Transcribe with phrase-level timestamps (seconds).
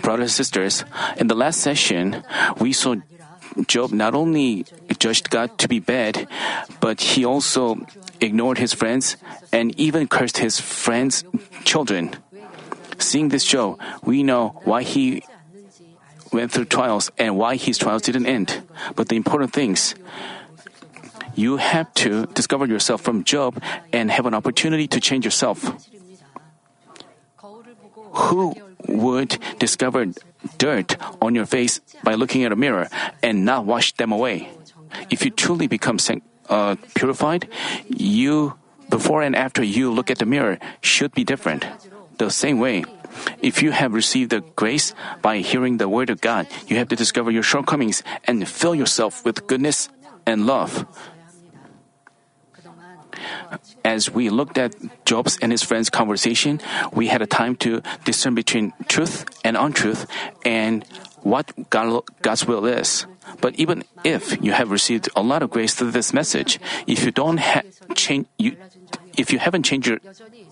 [0.00, 0.84] Brothers and sisters,
[1.16, 2.22] in the last session,
[2.60, 2.96] we saw
[3.66, 4.64] Job not only
[4.98, 6.28] judged God to be bad,
[6.80, 7.80] but he also
[8.20, 9.16] ignored his friends
[9.52, 11.24] and even cursed his friends'
[11.64, 12.14] children.
[12.98, 15.24] Seeing this Job, we know why he
[16.32, 18.62] went through trials and why his trials didn't end.
[18.94, 19.94] But the important things,
[21.34, 23.60] you have to discover yourself from Job
[23.92, 25.64] and have an opportunity to change yourself
[28.10, 28.54] who
[28.88, 30.06] would discover
[30.58, 32.88] dirt on your face by looking at a mirror
[33.22, 34.48] and not wash them away?
[35.10, 35.98] If you truly become
[36.48, 37.48] uh, purified,
[37.88, 38.54] you
[38.88, 41.64] before and after you look at the mirror should be different.
[42.18, 42.84] The same way,
[43.40, 46.96] if you have received the grace by hearing the word of God, you have to
[46.96, 49.88] discover your shortcomings and fill yourself with goodness
[50.26, 50.84] and love.
[53.84, 56.60] As we looked at Job's and his friends' conversation,
[56.92, 60.06] we had a time to discern between truth and untruth
[60.44, 60.84] and
[61.22, 63.06] what God's will is.
[63.40, 67.10] But even if you have received a lot of grace through this message, if you
[67.10, 67.62] don't ha-
[67.94, 68.56] change, you,
[69.16, 69.98] if you haven't changed your,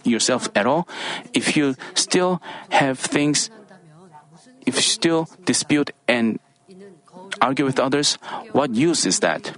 [0.05, 0.87] yourself at all,
[1.33, 3.51] if you still have things,
[4.67, 6.39] if you still dispute and
[7.41, 8.15] argue with others,
[8.53, 9.53] what use is that?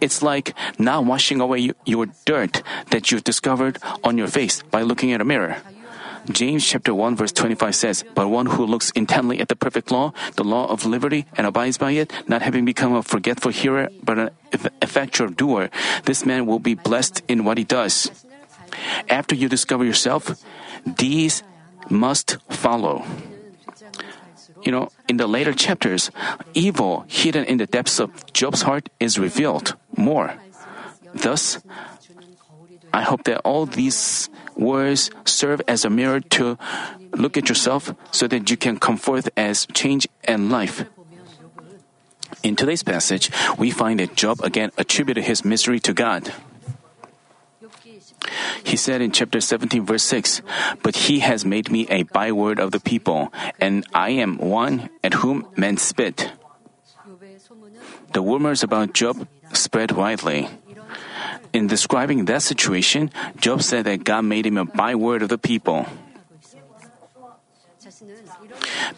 [0.00, 5.12] It's like not washing away your dirt that you've discovered on your face by looking
[5.12, 5.58] at a mirror.
[6.30, 10.12] James chapter 1 verse 25 says, But one who looks intently at the perfect law,
[10.36, 14.18] the law of liberty, and abides by it, not having become a forgetful hearer, but
[14.18, 14.30] an
[14.82, 15.70] effectual doer,
[16.04, 18.10] this man will be blessed in what he does.
[19.08, 20.42] After you discover yourself,
[20.84, 21.42] these
[21.88, 23.04] must follow.
[24.62, 26.14] You know, in the later chapters,
[26.54, 30.38] evil hidden in the depths of Job's heart is revealed more.
[31.12, 31.58] Thus,
[32.94, 36.56] I hope that all these words serve as a mirror to
[37.10, 40.86] look at yourself so that you can come forth as change and life.
[42.44, 46.30] In today's passage, we find that Job again attributed his misery to God.
[48.64, 50.42] He said in chapter 17, verse 6,
[50.82, 55.20] But he has made me a byword of the people, and I am one at
[55.22, 56.32] whom men spit.
[58.12, 60.48] The rumors about Job spread widely.
[61.52, 65.86] In describing that situation, Job said that God made him a byword of the people.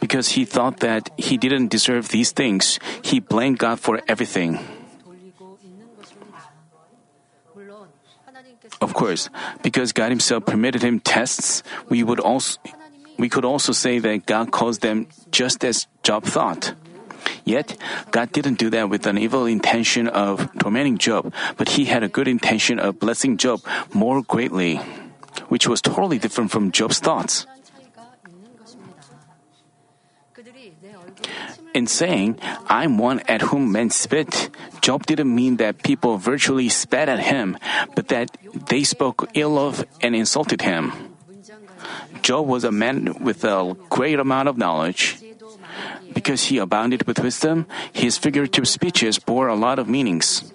[0.00, 4.58] Because he thought that he didn't deserve these things, he blamed God for everything.
[8.82, 9.30] Of course,
[9.62, 12.58] because God Himself permitted him tests, we would also
[13.16, 16.74] we could also say that God caused them just as Job thought.
[17.44, 17.78] Yet,
[18.10, 22.10] God didn't do that with an evil intention of tormenting Job, but he had a
[22.10, 23.62] good intention of blessing Job
[23.94, 24.82] more greatly,
[25.46, 27.46] which was totally different from Job's thoughts.
[31.74, 34.50] In saying, I'm one at whom men spit,
[34.82, 37.56] Job didn't mean that people virtually spat at him,
[37.94, 41.14] but that they spoke ill of and insulted him.
[42.22, 45.18] Job was a man with a great amount of knowledge.
[46.12, 50.52] Because he abounded with wisdom, his figurative speeches bore a lot of meanings.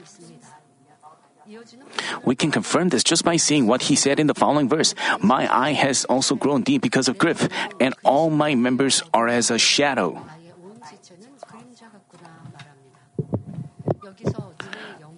[2.24, 5.48] We can confirm this just by seeing what he said in the following verse My
[5.48, 7.48] eye has also grown deep because of grief,
[7.80, 10.22] and all my members are as a shadow.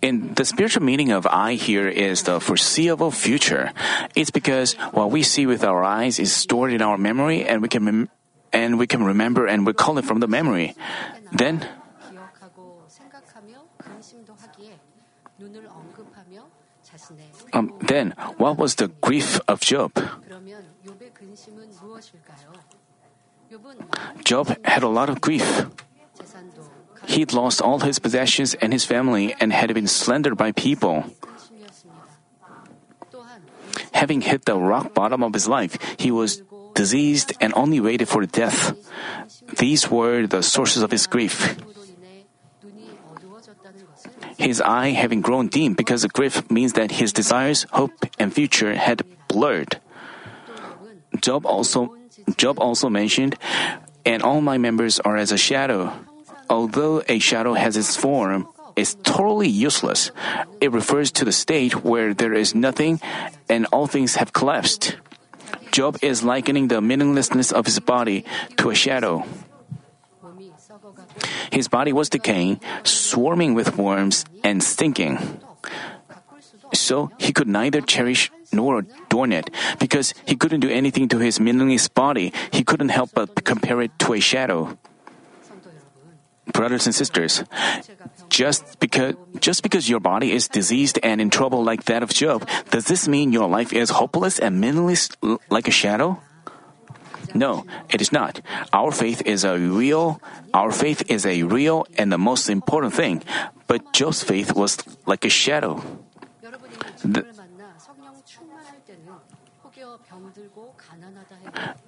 [0.02, 3.72] in the spiritual meaning of eye here is the foreseeable future.
[4.16, 7.68] It's because what we see with our eyes is stored in our memory and we
[7.68, 8.10] can mem-
[8.52, 10.76] and we can remember and recall it from the memory.
[11.32, 11.68] Then
[17.54, 19.94] um, then, what was the grief of Job?
[24.24, 25.66] Job had a lot of grief.
[27.10, 31.10] He'd lost all his possessions and his family and had been slandered by people.
[33.98, 36.44] Having hit the rock bottom of his life, he was
[36.76, 38.78] diseased and only waited for death.
[39.58, 41.58] These were the sources of his grief.
[44.38, 48.78] His eye having grown dim because of grief means that his desires, hope, and future
[48.78, 49.82] had blurred.
[51.20, 51.98] Job also
[52.38, 53.36] Job also mentioned,
[54.06, 55.92] and all my members are as a shadow
[56.50, 60.12] although a shadow has its form, is totally useless.
[60.62, 63.00] It refers to the state where there is nothing
[63.50, 64.96] and all things have collapsed.
[65.72, 68.26] Job is likening the meaninglessness of his body
[68.58, 69.24] to a shadow.
[71.52, 75.42] His body was decaying, swarming with worms, and stinking.
[76.74, 79.50] So he could neither cherish nor adorn it.
[79.80, 83.92] Because he couldn't do anything to his meaningless body, he couldn't help but compare it
[84.00, 84.78] to a shadow
[86.54, 87.44] brothers and sisters,
[88.30, 92.48] just because just because your body is diseased and in trouble like that of Job,
[92.72, 95.10] does this mean your life is hopeless and meaningless
[95.50, 96.20] like a shadow?
[97.34, 98.42] No, it is not.
[98.74, 100.22] Our faith is a real,
[100.54, 103.24] our faith is a real and the most important thing.
[103.68, 105.84] But Job's faith was like a shadow.
[107.04, 107.26] The,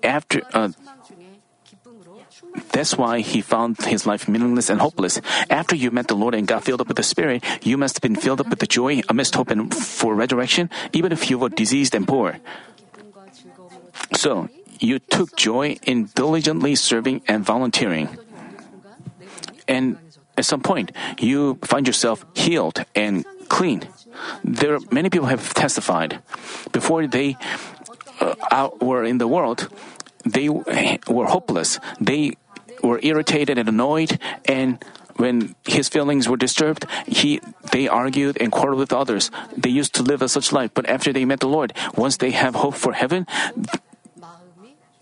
[0.03, 0.69] after uh,
[2.71, 5.21] that's why he found his life meaningless and hopeless.
[5.49, 8.01] After you met the Lord and got filled up with the Spirit, you must have
[8.01, 11.49] been filled up with the joy amidst hope and for resurrection, even if you were
[11.49, 12.39] diseased and poor.
[14.15, 14.49] So,
[14.79, 18.09] you took joy in diligently serving and volunteering.
[19.67, 19.97] And
[20.37, 23.87] at some point, you find yourself healed and clean.
[24.43, 26.19] There, many people have testified.
[26.71, 27.37] Before they
[28.19, 29.69] uh, were in the world,
[30.25, 31.79] they were hopeless.
[31.99, 32.37] They
[32.83, 34.83] were irritated and annoyed, and
[35.17, 37.41] when his feelings were disturbed, he
[37.71, 39.29] they argued and quarreled with others.
[39.55, 42.31] They used to live a such life, but after they met the Lord, once they
[42.31, 43.27] have hope for heaven,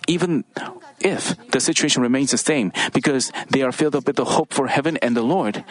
[0.07, 0.43] even
[0.99, 4.67] if the situation remains the same, because they are filled up with the hope for
[4.67, 5.63] heaven and the Lord,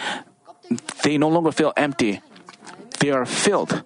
[1.02, 2.20] they no longer feel empty.
[3.00, 3.82] They are filled.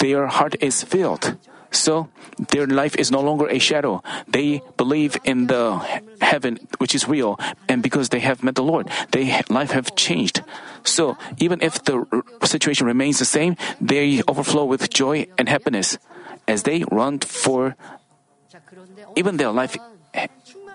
[0.00, 1.36] Their heart is filled.
[1.70, 2.08] So
[2.50, 4.02] their life is no longer a shadow.
[4.28, 5.78] They believe in the
[6.20, 10.42] heaven which is real, and because they have met the Lord, their life have changed.
[10.84, 12.06] So even if the
[12.44, 15.98] situation remains the same, they overflow with joy and happiness
[16.48, 17.76] as they run for.
[19.16, 19.76] Even their life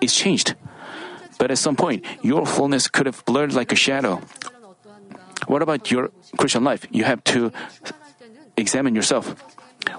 [0.00, 0.54] is changed.
[1.38, 4.20] But at some point, your fullness could have blurred like a shadow.
[5.46, 6.86] What about your Christian life?
[6.90, 7.50] You have to
[8.56, 9.34] examine yourself.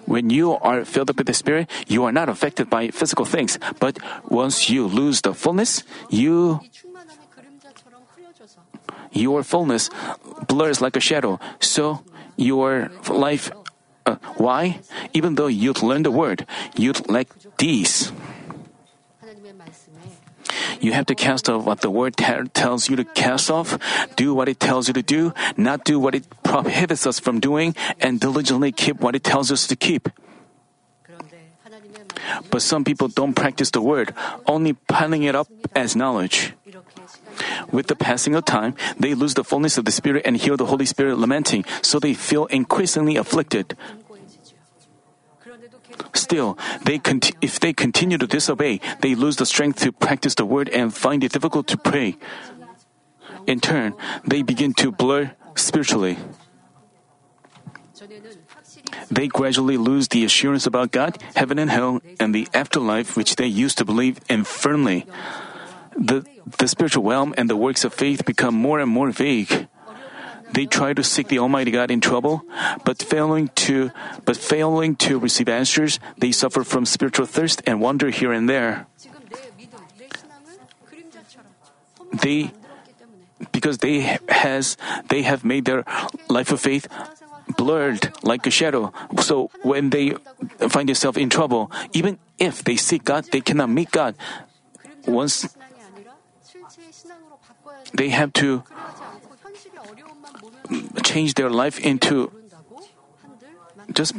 [0.06, 3.60] When you are filled up with the Spirit, you are not affected by physical things.
[3.80, 4.00] But
[4.30, 6.62] once you lose the fullness, you
[9.12, 9.90] your fullness
[10.48, 11.40] blurs like a shadow.
[11.60, 12.04] So
[12.36, 13.52] your life.
[14.06, 14.82] Uh, why?
[15.14, 16.46] Even though you'd learn the word,
[16.76, 18.12] you'd like these.
[20.80, 23.78] You have to cast off what the word tells you to cast off,
[24.16, 27.76] do what it tells you to do, not do what it prohibits us from doing,
[28.00, 30.10] and diligently keep what it tells us to keep.
[32.50, 34.14] But some people don't practice the word,
[34.48, 36.54] only piling it up as knowledge.
[37.72, 40.68] With the passing of time, they lose the fullness of the Spirit and hear the
[40.68, 43.76] Holy Spirit lamenting, so they feel increasingly afflicted.
[46.14, 50.46] Still, they conti- if they continue to disobey, they lose the strength to practice the
[50.46, 52.18] word and find it difficult to pray.
[53.48, 53.94] In turn,
[54.26, 56.18] they begin to blur spiritually.
[59.12, 63.48] They gradually lose the assurance about God, heaven and hell, and the afterlife which they
[63.48, 65.06] used to believe in firmly.
[65.96, 66.26] The,
[66.58, 69.68] the spiritual realm and the works of faith become more and more vague.
[70.54, 72.46] They try to seek the Almighty God in trouble,
[72.86, 73.90] but failing to
[74.26, 78.86] but failing to receive answers, they suffer from spiritual thirst and wander here and there.
[82.22, 82.54] They
[83.52, 84.78] because they has
[85.10, 85.84] they have made their
[86.30, 86.88] life of faith
[87.58, 88.94] blurred like a shadow.
[89.20, 90.16] So when they
[90.70, 94.16] find themselves in trouble, even if they seek God, they cannot meet God.
[95.08, 95.50] Once
[97.94, 98.64] they have to
[101.02, 102.32] change their life into
[103.92, 104.14] just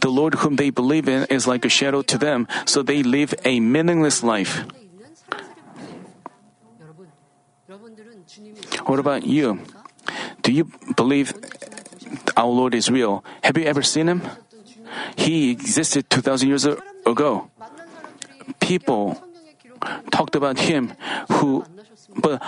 [0.00, 3.34] the Lord whom they believe in is like a shadow to them, so they live
[3.44, 4.64] a meaningless life.
[8.86, 9.60] What about you?
[10.42, 11.32] Do you believe
[12.36, 13.24] our Lord is real?
[13.42, 14.22] Have you ever seen him?
[15.16, 17.50] He existed 2,000 years ago.
[18.60, 19.22] People
[20.10, 20.92] talked about him
[21.30, 21.64] who,
[22.14, 22.42] but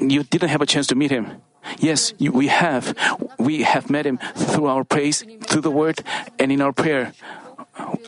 [0.00, 1.42] you didn't have a chance to meet him.
[1.78, 2.94] Yes, you, we have.
[3.38, 6.02] We have met him through our praise, through the word,
[6.38, 7.12] and in our prayer.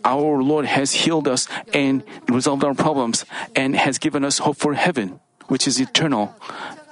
[0.05, 4.75] Our Lord has healed us and resolved our problems and has given us hope for
[4.75, 6.35] heaven, which is eternal.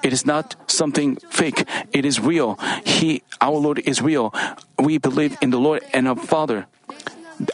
[0.02, 1.64] It is not something fake.
[1.92, 2.58] It is real.
[2.84, 4.34] He, our Lord is real.
[4.78, 6.66] We believe in the Lord and our Father.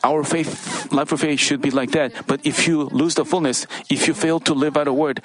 [0.05, 2.27] Our faith, life of faith should be like that.
[2.27, 5.23] But if you lose the fullness, if you fail to live out a word,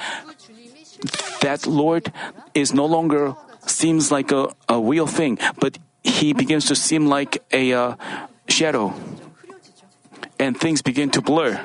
[1.42, 2.12] that Lord
[2.54, 3.36] is no longer
[3.66, 7.96] seems like a, a real thing, but he begins to seem like a uh,
[8.48, 8.94] shadow.
[10.40, 11.60] And things begin to blur.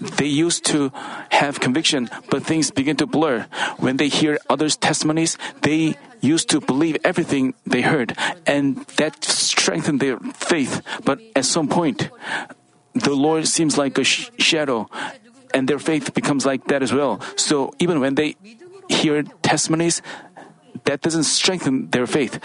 [0.00, 0.92] They used to
[1.30, 3.46] have conviction, but things begin to blur.
[3.78, 10.00] When they hear others' testimonies, they used to believe everything they heard, and that strengthened
[10.00, 10.82] their faith.
[11.04, 12.10] But at some point,
[12.94, 14.88] the Lord seems like a sh- shadow,
[15.54, 17.22] and their faith becomes like that as well.
[17.36, 18.36] So even when they
[18.90, 20.02] hear testimonies,
[20.84, 22.42] that doesn't strengthen their faith.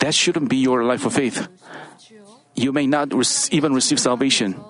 [0.00, 1.48] That shouldn't be your life of faith.
[2.54, 3.10] You may not
[3.50, 4.60] even receive salvation.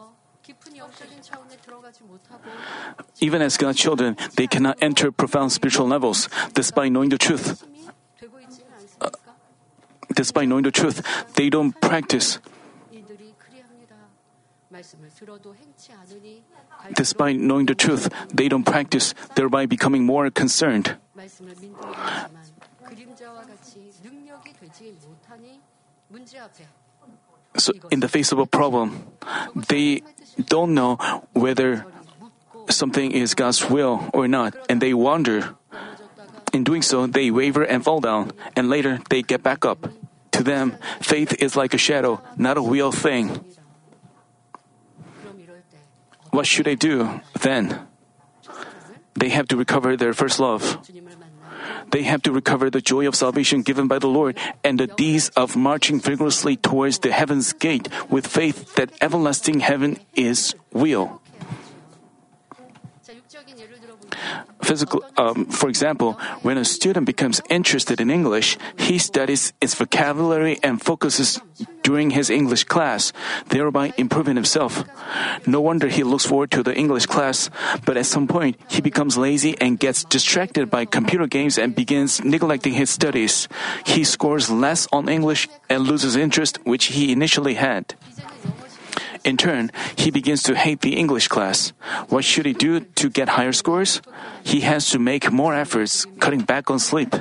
[3.20, 7.64] Even as God's children, they cannot enter profound spiritual levels despite knowing the truth.
[9.00, 9.10] Uh,
[10.14, 11.02] despite knowing the truth,
[11.34, 12.38] they don't practice.
[16.94, 20.96] Despite knowing the truth, they don't practice, thereby becoming more concerned.
[27.56, 29.04] So, in the face of a problem,
[29.68, 30.02] they
[30.46, 30.96] don't know
[31.32, 31.84] whether
[32.70, 35.56] something is God's will or not, and they wander.
[36.52, 39.90] In doing so, they waver and fall down, and later they get back up.
[40.32, 43.44] To them, faith is like a shadow, not a real thing
[46.30, 47.80] what should they do then?
[49.18, 50.78] They have to recover their first love.
[51.90, 55.30] They have to recover the joy of salvation given by the Lord and the deeds
[55.34, 61.20] of marching vigorously towards the heaven's gate with faith that everlasting heaven is real.
[64.68, 70.60] Physical, um, for example, when a student becomes interested in English, he studies its vocabulary
[70.62, 71.40] and focuses
[71.82, 73.14] during his English class,
[73.48, 74.84] thereby improving himself.
[75.46, 77.48] No wonder he looks forward to the English class,
[77.86, 82.22] but at some point, he becomes lazy and gets distracted by computer games and begins
[82.22, 83.48] neglecting his studies.
[83.86, 87.96] He scores less on English and loses interest which he initially had.
[89.28, 91.76] In turn, he begins to hate the English class.
[92.08, 94.00] What should he do to get higher scores?
[94.40, 97.12] He has to make more efforts, cutting back on sleep,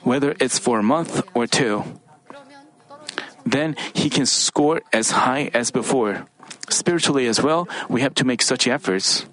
[0.00, 1.84] whether it's for a month or two.
[3.44, 6.24] Then he can score as high as before.
[6.70, 9.28] Spiritually as well, we have to make such efforts.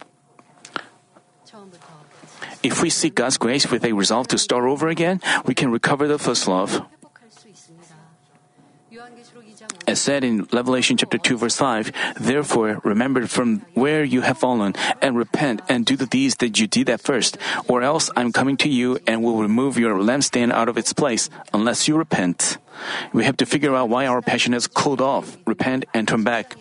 [2.61, 6.05] If we seek God's grace with a resolve to start over again, we can recover
[6.11, 6.83] the first love.
[9.89, 14.75] As said in Revelation chapter 2 verse 5, therefore remember from where you have fallen
[15.01, 18.55] and repent and do the deeds that you did at first, or else I'm coming
[18.57, 22.59] to you and will remove your lampstand out of its place unless you repent.
[23.13, 26.55] We have to figure out why our passion has cooled off, repent and turn back.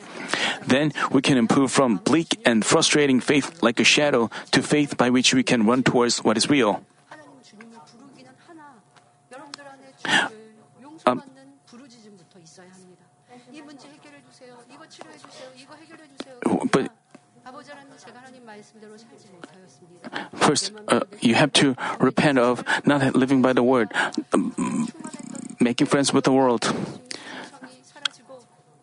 [0.64, 5.10] Then we can improve from bleak and frustrating faith like a shadow to faith by
[5.10, 6.80] which we can run towards what is real.
[16.70, 16.90] but
[20.34, 23.92] First, uh, you have to repent of not living by the word,
[24.32, 24.88] um,
[25.60, 26.64] making friends with the world.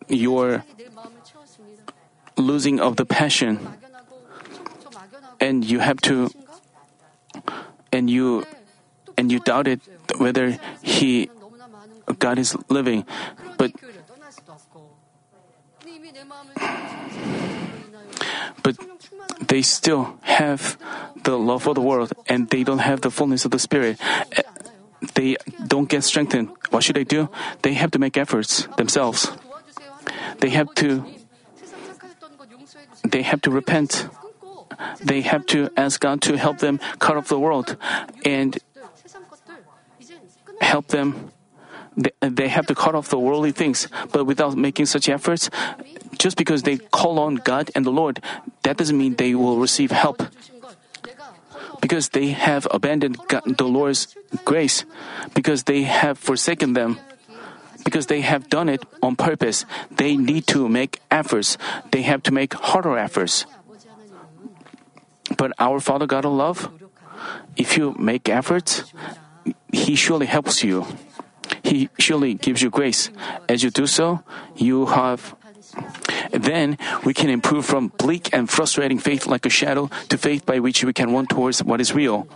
[0.08, 0.64] Your
[2.36, 3.58] losing of the passion,
[5.40, 6.30] and you have to,
[7.92, 8.44] and you,
[9.18, 9.80] and you doubted
[10.18, 11.28] whether he,
[12.18, 13.04] God is living,
[13.58, 13.72] but
[18.66, 18.74] but
[19.46, 20.76] they still have
[21.22, 23.94] the love for the world and they don't have the fullness of the Spirit.
[24.34, 24.42] Eh,
[25.14, 26.50] they don't get strengthened.
[26.70, 27.30] What should they do?
[27.62, 29.30] They have to make efforts themselves.
[30.40, 31.06] They have to
[33.06, 34.08] they have to repent.
[34.98, 37.76] They have to ask God to help them cut off the world
[38.24, 38.58] and
[40.60, 41.30] help them
[42.20, 43.88] they have to cut off the worldly things.
[44.12, 45.50] But without making such efforts,
[46.18, 48.20] just because they call on God and the Lord,
[48.62, 50.22] that doesn't mean they will receive help.
[51.80, 54.08] Because they have abandoned God, the Lord's
[54.44, 54.84] grace,
[55.34, 56.98] because they have forsaken them,
[57.84, 61.56] because they have done it on purpose, they need to make efforts.
[61.92, 63.46] They have to make harder efforts.
[65.36, 66.70] But our Father God of love,
[67.56, 68.92] if you make efforts,
[69.72, 70.86] He surely helps you.
[71.62, 73.10] He surely gives you grace.
[73.48, 74.22] As you do so,
[74.56, 75.34] you have.
[76.32, 80.58] Then we can improve from bleak and frustrating faith like a shadow to faith by
[80.58, 82.26] which we can run towards what is real.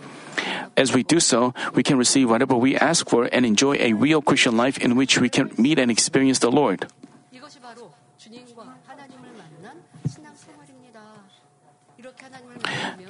[0.77, 4.21] As we do so, we can receive whatever we ask for and enjoy a real
[4.21, 6.87] Christian life in which we can meet and experience the Lord.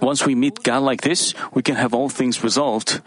[0.02, 3.02] Once we meet God like this, we can have all things resolved.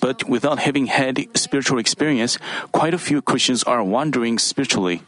[0.00, 2.38] But without having had spiritual experience,
[2.72, 5.02] quite a few Christians are wandering spiritually.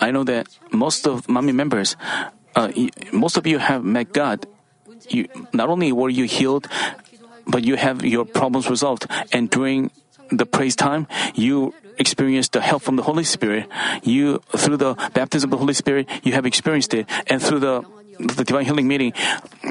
[0.00, 1.96] I know that most of Manmin members,
[2.56, 2.72] uh,
[3.12, 4.46] most of you have met God.
[5.08, 6.68] You, not only were you healed,
[7.46, 9.06] but you have your problems resolved.
[9.32, 9.90] And during
[10.30, 13.68] the praise time, you Experienced the help from the Holy Spirit.
[14.02, 17.06] You, through the baptism of the Holy Spirit, you have experienced it.
[17.26, 17.84] And through the,
[18.18, 19.12] the divine healing meeting,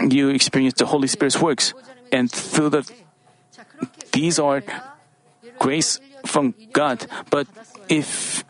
[0.10, 1.74] you experience the Holy Spirit's works.
[2.12, 2.92] And through the,
[4.12, 4.64] these are
[5.60, 7.06] grace from God.
[7.30, 7.48] But
[7.90, 8.44] if,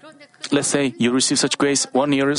[0.51, 2.33] let's say, you receive such grace one year,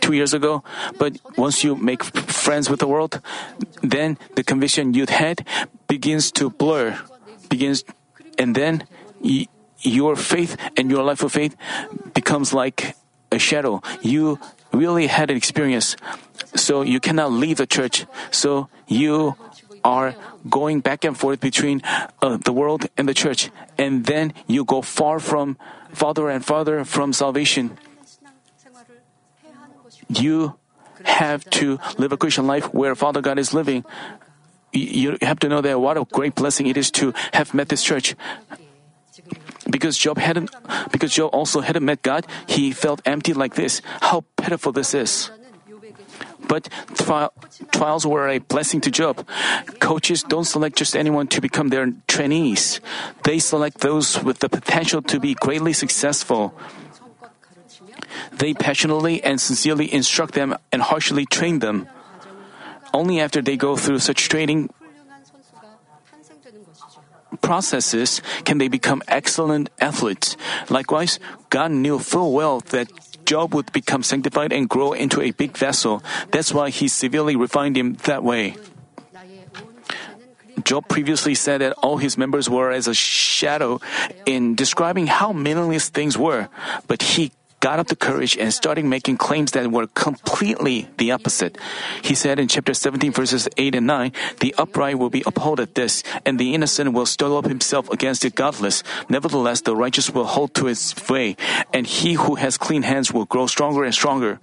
[0.00, 0.62] two years ago,
[0.98, 3.20] but once you make friends with the world,
[3.82, 5.46] then the conviction you'd had
[5.88, 6.98] begins to blur,
[7.48, 7.84] begins,
[8.38, 8.84] and then
[9.22, 9.46] you,
[9.80, 11.56] your faith and your life of faith
[12.14, 12.96] becomes like
[13.30, 13.82] a shadow.
[14.02, 14.38] You
[14.72, 15.96] really had an experience,
[16.54, 18.06] so you cannot leave the church.
[18.30, 19.36] So you
[19.84, 20.14] are
[20.48, 21.82] going back and forth between
[22.20, 25.56] uh, the world and the church, and then you go far from
[25.92, 27.78] farther and farther from salvation.
[30.08, 30.56] You
[31.04, 33.84] have to live a Christian life where Father God is living.
[34.72, 37.82] You have to know that what a great blessing it is to have met this
[37.82, 38.16] church.
[39.68, 40.50] Because Job hadn't,
[40.90, 43.82] because Job also hadn't met God, he felt empty like this.
[44.00, 45.30] How pitiful this is!
[46.48, 47.28] But tri-
[47.72, 49.26] trials were a blessing to Job.
[49.80, 52.80] Coaches don't select just anyone to become their trainees.
[53.24, 56.54] They select those with the potential to be greatly successful.
[58.32, 61.86] They passionately and sincerely instruct them and harshly train them.
[62.94, 64.70] Only after they go through such training
[67.40, 70.36] processes can they become excellent athletes.
[70.68, 71.18] Likewise,
[71.50, 72.90] God knew full well that
[73.24, 76.02] Job would become sanctified and grow into a big vessel.
[76.30, 78.56] That's why he severely refined him that way.
[80.64, 83.80] Job previously said that all his members were as a shadow
[84.26, 86.48] in describing how meaningless things were,
[86.86, 91.58] but he got up the courage and started making claims that were completely the opposite.
[92.02, 95.74] He said in chapter 17 verses 8 and 9, the upright will be upheld at
[95.74, 98.82] this, and the innocent will stir up himself against the godless.
[99.08, 101.36] Nevertheless, the righteous will hold to his way,
[101.72, 104.40] and he who has clean hands will grow stronger and stronger.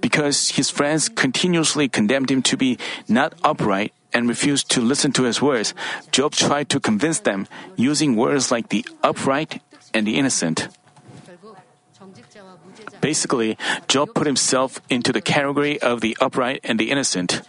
[0.00, 5.22] Because his friends continuously condemned him to be not upright and refused to listen to
[5.22, 5.74] his words,
[6.10, 7.46] Job tried to convince them
[7.76, 9.62] using words like the upright
[9.94, 10.68] and the innocent.
[13.02, 17.42] Basically, Job put himself into the category of the upright and the innocent.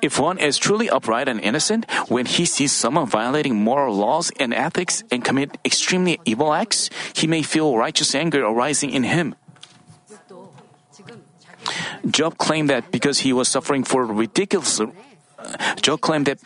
[0.00, 4.54] If one is truly upright and innocent, when he sees someone violating moral laws and
[4.54, 9.34] ethics and commit extremely evil acts, he may feel righteous anger arising in him.
[12.08, 16.38] Job claimed that because he was suffering for ridiculous uh, Job claimed that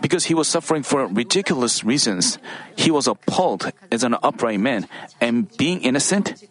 [0.00, 2.38] because he was suffering for ridiculous reasons,
[2.76, 4.86] he was appalled as an upright man,
[5.20, 6.46] and being innocent,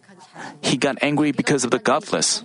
[0.60, 2.42] he got angry because of the godless.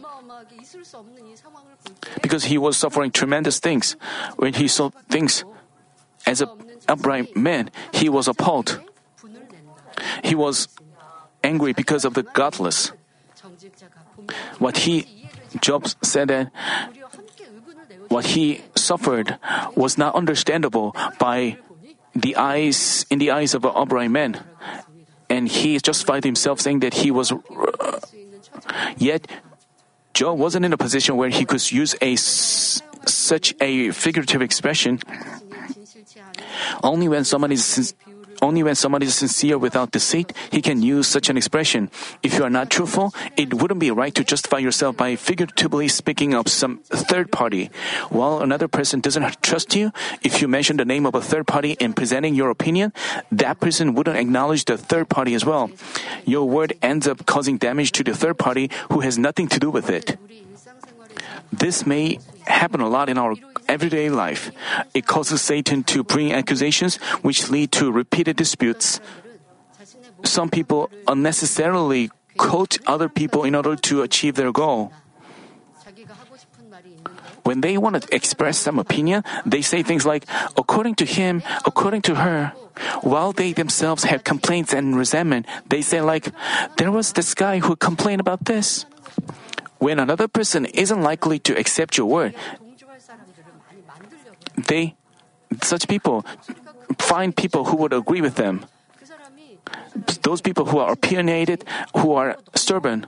[2.21, 3.95] Because he was suffering tremendous things.
[4.37, 5.43] When he saw things
[6.25, 6.49] as an
[6.87, 8.81] upright man, he was appalled.
[10.23, 10.67] He was
[11.43, 12.91] angry because of the godless.
[14.59, 15.27] What he,
[15.59, 16.51] Job said that
[18.09, 19.37] what he suffered
[19.75, 21.57] was not understandable by
[22.13, 24.43] the eyes in the eyes of an upright man
[25.31, 27.31] and he justified himself saying that he was.
[28.97, 29.31] Yet,
[30.13, 34.99] Job wasn't in a position where he could use a such a figurative expression.
[36.83, 37.95] Only when someone is
[38.41, 41.89] only when someone is sincere without deceit, he can use such an expression.
[42.23, 46.33] If you are not truthful, it wouldn't be right to justify yourself by figuratively speaking
[46.33, 47.69] of some third party.
[48.09, 49.91] While another person doesn't trust you,
[50.23, 52.93] if you mention the name of a third party in presenting your opinion,
[53.31, 55.69] that person wouldn't acknowledge the third party as well.
[56.25, 59.69] Your word ends up causing damage to the third party who has nothing to do
[59.69, 60.17] with it.
[61.51, 63.35] This may happen a lot in our
[63.67, 64.51] everyday life.
[64.93, 68.99] It causes Satan to bring accusations which lead to repeated disputes.
[70.23, 74.91] Some people unnecessarily quote other people in order to achieve their goal.
[77.43, 82.03] When they want to express some opinion, they say things like, according to him, according
[82.03, 82.53] to her.
[83.01, 86.31] While they themselves have complaints and resentment, they say like,
[86.77, 88.85] there was this guy who complained about this.
[89.81, 92.35] When another person isn't likely to accept your word,
[94.69, 94.93] they,
[95.63, 96.21] such people,
[96.99, 98.69] find people who would agree with them.
[100.21, 101.65] Those people who are opinionated,
[101.97, 103.07] who are stubborn,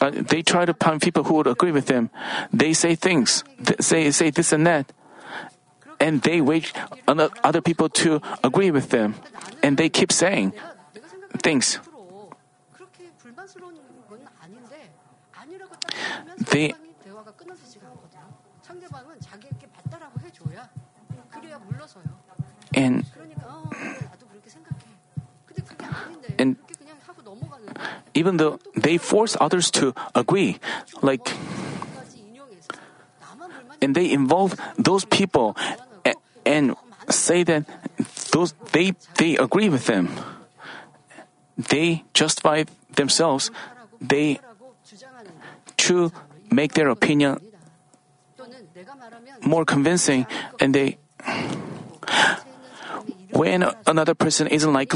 [0.00, 2.10] uh, they try to find people who would agree with them.
[2.52, 4.92] They say things, th- say say this and that,
[5.98, 6.70] and they wait
[7.10, 9.18] on other people to agree with them,
[9.60, 10.54] and they keep saying
[11.42, 11.82] things.
[16.38, 16.74] they
[22.74, 23.04] and
[26.38, 26.56] and
[28.14, 30.58] even though they force others to agree,
[31.02, 31.32] like
[33.80, 35.56] and they involve those people
[36.04, 36.76] and, and
[37.10, 37.64] say that
[38.32, 40.10] those they they agree with them.
[41.56, 43.50] They justify themselves.
[44.00, 44.38] They
[45.76, 46.12] choose
[46.50, 47.40] make their opinion
[49.42, 50.26] more convincing
[50.60, 50.98] and they
[53.30, 54.92] when another person isn't like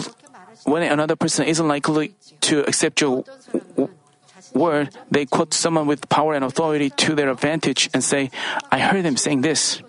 [0.65, 3.25] when another person isn't likely to accept your
[4.55, 8.31] word they quote someone with power and authority to their advantage and say
[8.71, 9.83] i heard them saying this.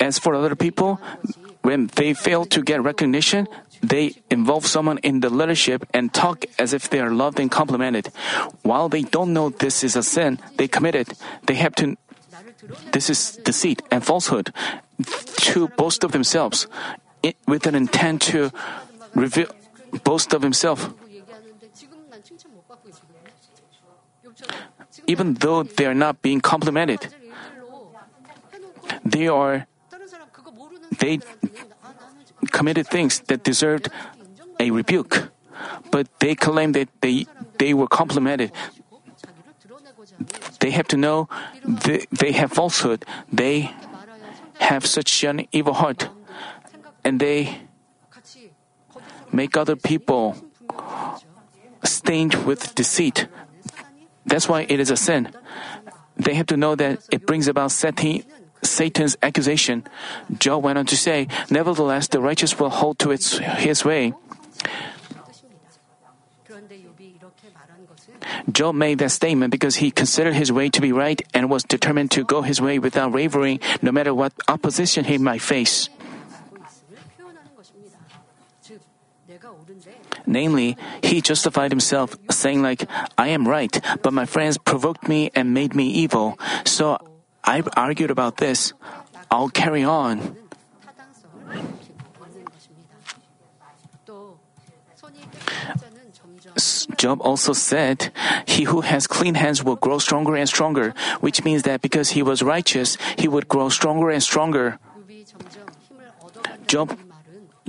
[0.00, 1.00] As for other people
[1.62, 3.46] when they fail to get recognition
[3.82, 8.10] they involve someone in the leadership and talk as if they are loved and complimented.
[8.62, 11.14] While they don't know this is a sin they commit it.
[11.46, 11.96] they have to.
[12.92, 14.52] This is deceit and falsehood
[15.46, 16.66] to boast of themselves
[17.46, 18.50] with an intent to
[19.14, 19.46] reveal,
[20.04, 20.90] boast of himself.
[25.06, 27.08] Even though they are not being complimented,
[29.04, 29.66] they are
[30.98, 31.20] they
[32.50, 33.88] committed things that deserved
[34.60, 35.30] a rebuke,
[35.90, 37.26] but they claim that they,
[37.58, 38.52] they were complimented.
[40.60, 41.28] They have to know
[41.64, 43.04] they, they have falsehood.
[43.32, 43.70] They
[44.58, 46.08] have such an evil heart,
[47.04, 47.58] and they
[49.32, 50.36] make other people
[51.84, 53.28] stained with deceit.
[54.26, 55.30] That's why it is a sin.
[56.16, 58.24] They have to know that it brings about setting,
[58.62, 59.84] Satan's accusation,
[60.38, 64.14] Job went on to say, Nevertheless, the righteous will hold to its, his way.
[68.50, 72.10] Job made that statement because he considered his way to be right and was determined
[72.12, 75.88] to go his way without wavering, no matter what opposition he might face.
[80.26, 82.84] Namely, he justified himself, saying, like,
[83.16, 86.98] I am right, but my friends provoked me and made me evil, so
[87.48, 88.74] I've argued about this.
[89.30, 90.36] I'll carry on.
[96.98, 98.12] Job also said,
[98.44, 102.22] He who has clean hands will grow stronger and stronger, which means that because he
[102.22, 104.78] was righteous, he would grow stronger and stronger.
[106.66, 106.98] Job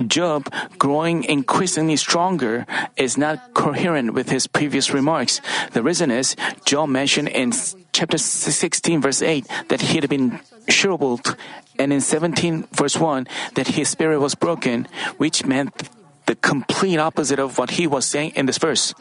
[0.06, 5.40] Job, growing increasingly stronger, is not coherent with his previous remarks.
[5.72, 7.52] The reason is, Job mentioned in
[7.92, 11.36] chapter 16, verse 8, that he had been shriveled,
[11.78, 15.88] and in 17, verse 1, that his spirit was broken, which meant
[16.30, 18.94] the complete opposite of what he was saying in this verse.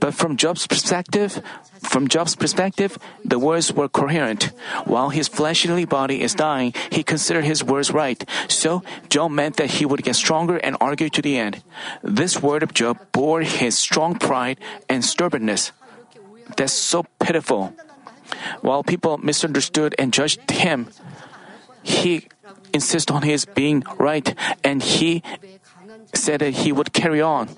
[0.00, 1.44] But from Job's perspective,
[1.84, 4.56] from Job's perspective, the words were coherent.
[4.88, 8.24] While his fleshly body is dying, he considered his words right.
[8.48, 8.80] So
[9.12, 11.60] Job meant that he would get stronger and argue to the end.
[12.00, 14.56] This word of Job bore his strong pride
[14.88, 15.76] and stubbornness.
[16.56, 17.76] That's so pitiful.
[18.64, 20.88] While people misunderstood and judged him,
[21.82, 22.32] he
[22.72, 24.32] insists on his being right
[24.64, 25.22] and he
[26.14, 27.48] said that he would carry on.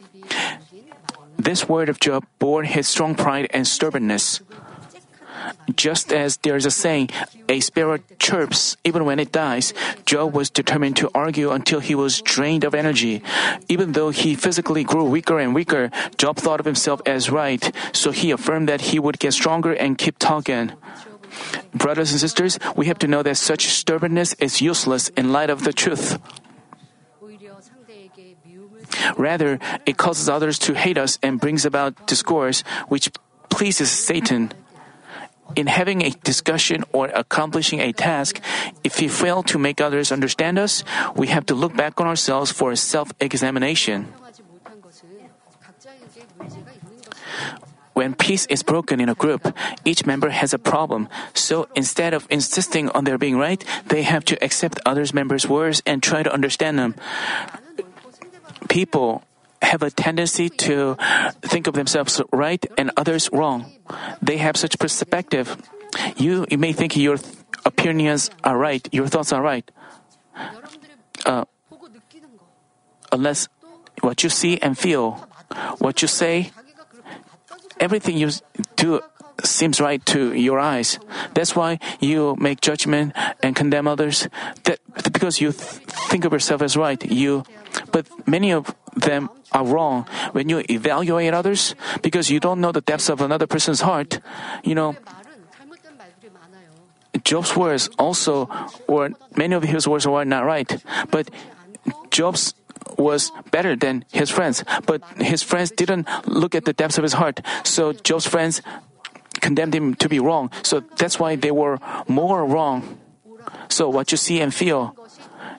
[1.38, 4.40] This word of Job bore his strong pride and stubbornness.
[5.74, 7.10] Just as there is a saying,
[7.48, 9.74] a sparrow chirps even when it dies,
[10.06, 13.22] Job was determined to argue until he was drained of energy.
[13.68, 18.10] Even though he physically grew weaker and weaker, Job thought of himself as right, so
[18.10, 20.72] he affirmed that he would get stronger and keep talking.
[21.74, 25.64] Brothers and sisters, we have to know that such stubbornness is useless in light of
[25.64, 26.18] the truth.
[29.16, 33.10] Rather, it causes others to hate us and brings about discourse, which
[33.48, 34.52] pleases Satan.
[35.56, 38.40] In having a discussion or accomplishing a task,
[38.82, 40.82] if we fail to make others understand us,
[41.14, 44.08] we have to look back on ourselves for a self examination.
[47.94, 49.54] When peace is broken in a group,
[49.84, 51.08] each member has a problem.
[51.32, 55.80] So instead of insisting on their being right, they have to accept others' members' words
[55.86, 56.96] and try to understand them
[58.68, 59.22] people
[59.62, 60.96] have a tendency to
[61.42, 63.72] think of themselves right and others wrong.
[64.20, 65.56] They have such perspective.
[66.16, 67.18] You, you may think your
[67.64, 69.68] opinions are right, your thoughts are right.
[71.24, 71.44] Uh,
[73.10, 73.48] unless
[74.00, 75.26] what you see and feel,
[75.78, 76.50] what you say,
[77.80, 78.30] everything you
[78.76, 79.00] do
[79.42, 80.98] seems right to your eyes.
[81.34, 84.28] That's why you make judgment and condemn others.
[84.64, 84.78] That
[85.12, 87.44] because you th- think of yourself as right, you
[87.92, 90.06] but many of them are wrong.
[90.32, 94.20] When you evaluate others, because you don't know the depths of another person's heart,
[94.62, 94.96] you know,
[97.24, 98.50] Job's words also
[98.88, 101.30] were many of his words were not right, but
[102.10, 102.54] Job's
[102.98, 104.64] was better than his friends.
[104.86, 108.62] But his friends didn't look at the depths of his heart, so Job's friends
[109.40, 110.50] condemned him to be wrong.
[110.62, 112.98] So that's why they were more wrong.
[113.68, 114.96] So what you see and feel,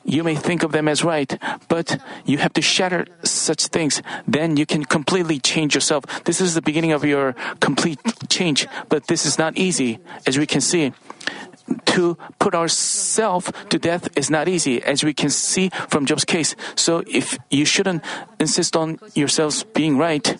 [0.05, 1.37] you may think of them as right,
[1.67, 4.01] but you have to shatter such things.
[4.27, 6.05] Then you can completely change yourself.
[6.23, 10.45] This is the beginning of your complete change, but this is not easy, as we
[10.45, 10.93] can see.
[11.97, 16.55] To put ourselves to death is not easy, as we can see from Job's case.
[16.75, 18.03] So if you shouldn't
[18.39, 20.37] insist on yourselves being right,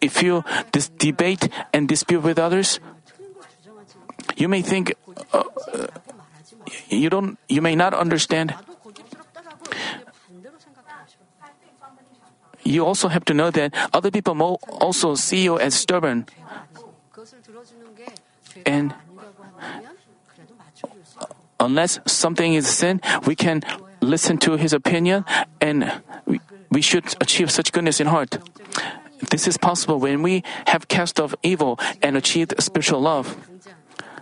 [0.00, 2.80] if you dis- debate and dispute with others,
[4.36, 4.94] you may think
[5.34, 5.44] uh,
[6.88, 8.54] you don't you may not understand.
[12.62, 16.26] You also have to know that other people also see you as stubborn.
[18.66, 18.94] And
[21.58, 23.62] unless something is sin, we can
[24.00, 25.24] listen to his opinion
[25.60, 28.38] and we, we should achieve such goodness in heart.
[29.30, 33.36] This is possible when we have cast off evil and achieved spiritual love.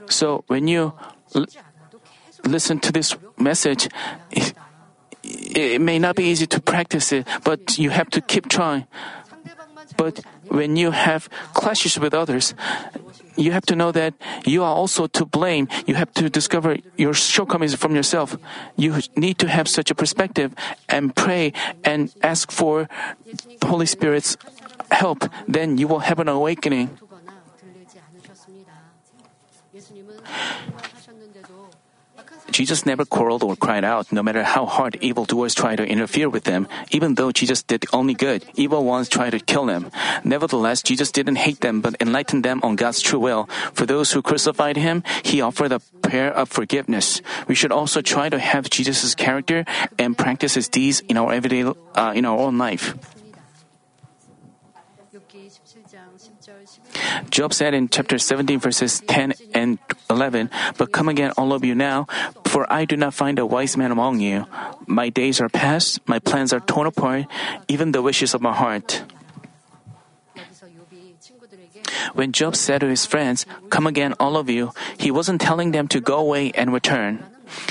[0.09, 0.95] So when you
[2.45, 3.89] listen to this message,
[4.31, 4.55] it,
[5.23, 8.87] it may not be easy to practice it, but you have to keep trying.
[9.97, 12.55] But when you have clashes with others,
[13.37, 15.69] you have to know that you are also to blame.
[15.87, 18.37] You have to discover your shortcomings from yourself.
[18.77, 20.55] You need to have such a perspective
[20.89, 21.53] and pray
[21.85, 22.89] and ask for
[23.61, 24.37] the Holy Spirit's
[24.91, 25.25] help.
[25.47, 26.91] Then you will have an awakening.
[32.59, 36.43] Jesus never quarreled or cried out, no matter how hard evildoers try to interfere with
[36.43, 36.67] them.
[36.91, 39.93] Even though Jesus did only good, evil ones tried to kill him.
[40.25, 43.47] Nevertheless, Jesus didn't hate them, but enlightened them on God's true will.
[43.75, 47.23] For those who crucified him, he offered a prayer of forgiveness.
[47.47, 49.65] We should also try to have Jesus' character
[49.97, 52.99] and practice his deeds in our everyday, uh, in our own life.
[57.31, 59.79] Job said in chapter 17, verses 10 and
[60.11, 62.07] 11, But come again, all of you now,
[62.45, 64.47] for I do not find a wise man among you.
[64.87, 67.27] My days are past, my plans are torn apart,
[67.69, 69.05] even the wishes of my heart.
[72.15, 75.89] When Job said to his friends, Come again, all of you, he wasn't telling them
[75.89, 77.25] to go away and return.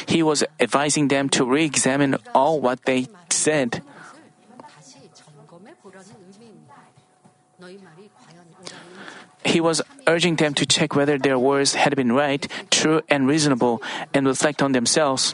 [0.08, 3.82] He was advising them to re examine all what they said.
[9.48, 13.82] he was urging them to check whether their words had been right, true, and reasonable,
[14.14, 15.34] and reflect on themselves.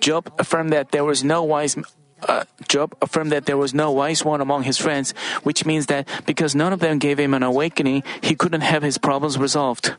[0.00, 1.76] Job affirmed that there was no wise.
[2.22, 6.06] Uh, Job affirmed that there was no wise one among his friends, which means that
[6.26, 9.94] because none of them gave him an awakening, he couldn't have his problems resolved.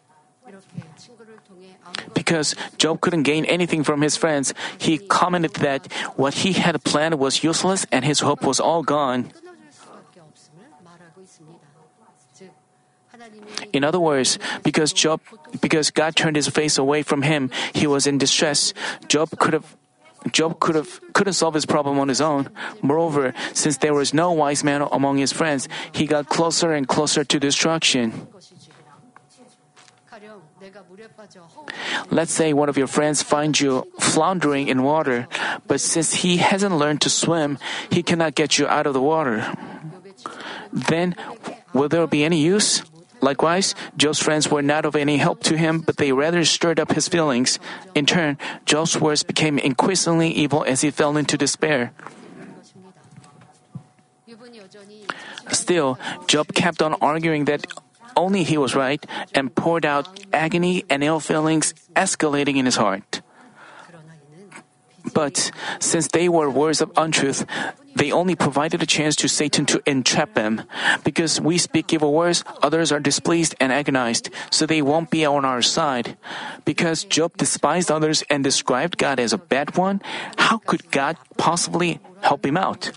[2.14, 7.20] Because Job couldn't gain anything from his friends, he commented that what he had planned
[7.20, 9.32] was useless and his hope was all gone.
[13.74, 15.22] In other words, because Job,
[15.62, 18.74] because God turned his face away from him, he was in distress.
[19.08, 19.78] Job could have
[20.32, 22.50] Job could have, couldn't solve his problem on his own.
[22.82, 27.24] Moreover, since there was no wise man among his friends, he got closer and closer
[27.24, 28.28] to destruction.
[32.12, 35.28] Let's say one of your friends finds you floundering in water,
[35.68, 37.58] but since he hasn't learned to swim,
[37.90, 39.46] he cannot get you out of the water.
[40.74, 41.16] Then,
[41.74, 42.84] will there be any use?
[43.22, 46.94] Likewise, Job's friends were not of any help to him, but they rather stirred up
[46.94, 47.60] his feelings.
[47.94, 51.92] In turn, Job's words became increasingly evil as he fell into despair.
[55.52, 57.68] Still, Job kept on arguing that
[58.16, 59.04] only he was right
[59.34, 63.22] and poured out agony and ill feelings escalating in his heart.
[65.14, 67.46] But since they were words of untruth,
[67.96, 70.64] they only provided a chance to Satan to entrap them.
[71.04, 75.44] Because we speak evil words, others are displeased and agonized, so they won't be on
[75.44, 76.18] our side.
[76.66, 80.02] Because Job despised others and described God as a bad one,
[80.38, 82.92] how could God possibly help him out?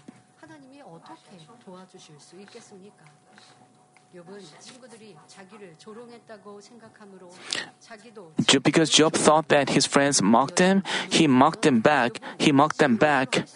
[8.62, 12.20] Because Job thought that his friends mocked him, he mocked them back.
[12.38, 13.46] He mocked them back.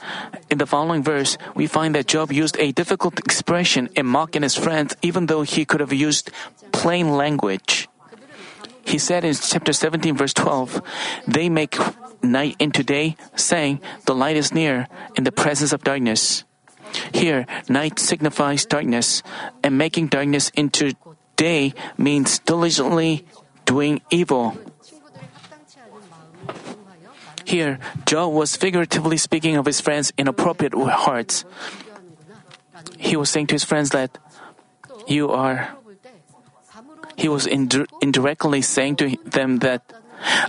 [0.50, 4.56] In the following verse, we find that Job used a difficult expression in mocking his
[4.56, 6.30] friends, even though he could have used
[6.72, 7.88] plain language.
[8.84, 10.82] He said in chapter 17, verse 12,
[11.26, 11.76] They make
[12.22, 14.86] night into day, saying, The light is near
[15.16, 16.44] in the presence of darkness.
[17.12, 19.22] Here, night signifies darkness,
[19.62, 20.92] and making darkness into
[21.37, 23.27] day means diligently
[23.64, 24.57] doing evil.
[27.44, 31.44] Here, Job was figuratively speaking of his friends' inappropriate hearts.
[32.99, 34.18] He was saying to his friends that
[35.07, 35.70] you are.
[37.16, 39.83] He was indirectly saying to them that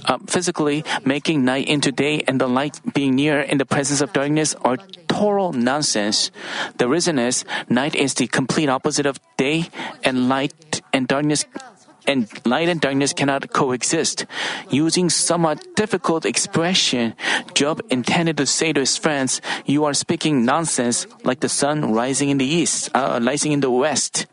[0.05, 4.11] uh, physically making night into day and the light being near in the presence of
[4.11, 6.31] darkness are total nonsense.
[6.77, 9.69] The reason is night is the complete opposite of day
[10.03, 10.53] and light
[10.93, 11.45] and darkness
[12.07, 14.25] and light and darkness cannot coexist.
[14.71, 17.13] Using somewhat difficult expression,
[17.53, 22.29] Job intended to say to his friends, "You are speaking nonsense, like the sun rising
[22.29, 24.25] in the east, uh, rising in the west."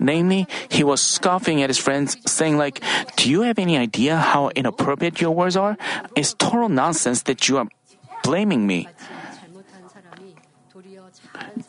[0.00, 2.82] Namely, he was scoffing at his friends, saying like,
[3.14, 5.78] "Do you have any idea how inappropriate your words are?
[6.18, 7.70] It's total nonsense that you are
[8.26, 8.90] blaming me."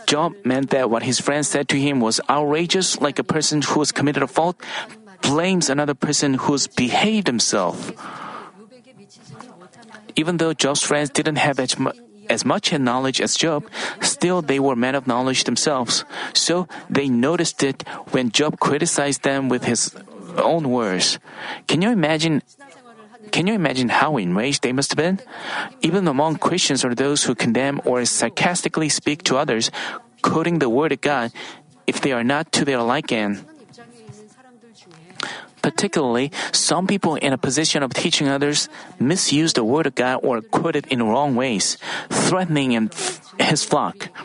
[0.06, 3.80] Job meant that what his friends said to him was outrageous, like a person who
[3.82, 4.62] has committed a fault
[5.22, 7.91] blames another person who's behaved himself.
[10.15, 11.91] Even though Job's friends didn't have as, mu-
[12.30, 13.65] as much knowledge as Job,
[14.02, 16.06] still they were men of knowledge themselves.
[16.34, 19.96] So they noticed it when Job criticized them with his
[20.38, 21.20] own words.
[21.68, 22.44] Can you imagine
[23.36, 25.19] can you imagine how enraged they must have been?
[25.84, 29.76] Even among Christians or those who condemn or sarcastically speak to others,
[30.21, 31.36] quoting the Word of God,
[31.84, 33.43] if they are not to their liking.
[35.62, 38.69] Particularly, some people in a position of teaching others
[39.04, 41.76] misuse the Word of God or quote it in wrong ways,
[42.08, 42.71] threatening
[43.38, 44.15] his flock.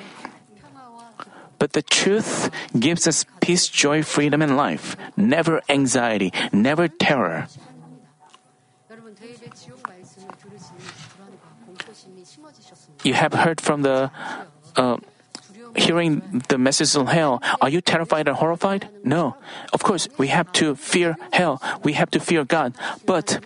[1.58, 2.46] But the truth
[2.78, 7.50] gives us peace, joy, freedom, and life, never anxiety, never terror.
[13.02, 14.10] you have heard from the
[14.76, 14.98] uh,
[15.76, 18.88] hearing the message of hell, are you terrified and horrified?
[19.04, 19.36] No.
[19.72, 21.62] Of course, we have to fear hell.
[21.82, 22.74] We have to fear God.
[23.06, 23.40] But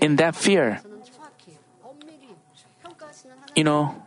[0.00, 0.80] in that fear,
[3.54, 4.02] you know,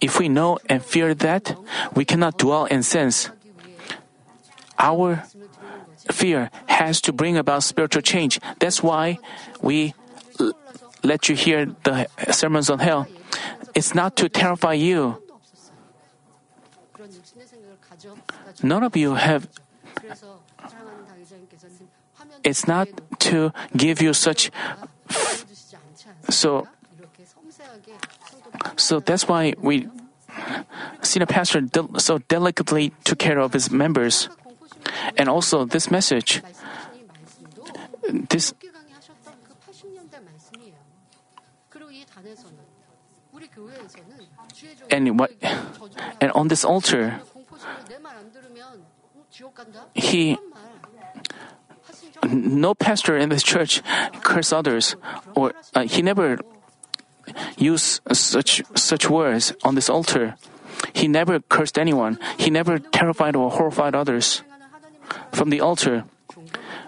[0.00, 1.56] if we know and fear that,
[1.94, 3.30] we cannot dwell in sins.
[4.78, 5.24] Our
[6.10, 8.40] fear has to bring about spiritual change.
[8.58, 9.18] That's why
[9.60, 9.94] we
[11.02, 13.06] let you hear the sermons on hell.
[13.74, 15.22] It's not to terrify you.
[18.62, 19.48] None of you have.
[22.44, 22.88] It's not
[23.20, 24.50] to give you such.
[26.30, 26.66] So,
[28.76, 29.88] so that's why we
[31.02, 34.28] senior pastor del- so delicately took care of his members.
[35.16, 36.42] And also, this message,
[38.30, 38.54] this
[44.90, 45.30] and what
[46.20, 47.20] and on this altar
[49.94, 50.38] he
[52.26, 53.82] no pastor in this church
[54.22, 54.96] curse others
[55.36, 56.38] or uh, he never
[57.56, 60.34] used such such words on this altar.
[60.94, 62.18] He never cursed anyone.
[62.38, 64.42] He never terrified or horrified others
[65.32, 66.04] from the altar.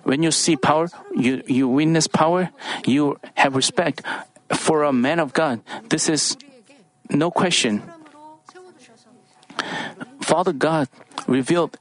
[0.03, 2.51] When you see power, you, you witness power,
[2.87, 4.03] you have respect
[4.55, 5.61] for a man of God.
[5.89, 6.37] This is
[7.09, 7.83] no question.
[10.21, 10.89] Father God
[11.27, 11.77] revealed,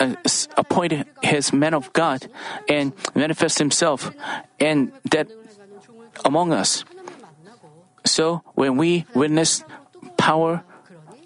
[0.00, 0.14] uh,
[0.56, 2.26] appointed his man of God
[2.68, 4.10] and manifest himself,
[4.60, 5.28] and that
[6.24, 6.84] among us.
[8.04, 9.62] So when we witness
[10.16, 10.64] power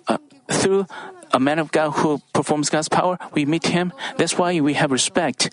[0.08, 0.18] uh,
[0.50, 0.86] through
[1.32, 3.92] a man of God who performs God's power, we meet him.
[4.16, 5.50] That's why we have respect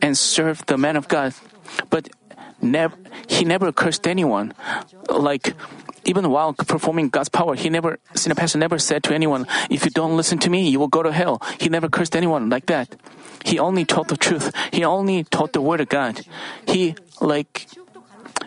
[0.00, 1.34] and serve the man of God.
[1.90, 2.08] But
[2.60, 2.96] never,
[3.28, 4.54] he never cursed anyone.
[5.08, 5.54] Like,
[6.04, 9.90] even while performing God's power, he never, Senior Pastor never said to anyone, if you
[9.90, 11.42] don't listen to me, you will go to hell.
[11.60, 12.94] He never cursed anyone like that.
[13.44, 14.54] He only taught the truth.
[14.72, 16.20] He only taught the word of God.
[16.66, 17.66] He, like,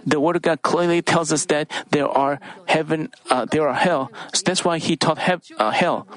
[0.06, 4.12] the word of God clearly tells us that there are heaven, uh, there are hell.
[4.34, 6.08] So that's why he taught hev- uh, hell.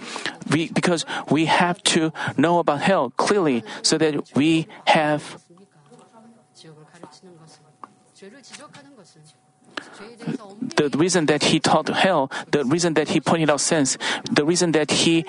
[0.51, 5.41] We, because we have to know about hell clearly so that we have
[10.61, 13.99] the reason that he taught hell, the reason that he pointed out sins,
[14.31, 15.25] the reason that he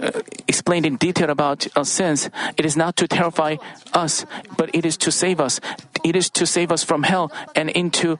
[0.00, 0.10] uh,
[0.46, 3.56] explained in detail about uh, sins, it is not to terrify
[3.92, 4.24] us,
[4.56, 5.60] but it is to save us.
[6.04, 8.18] It is to save us from hell and into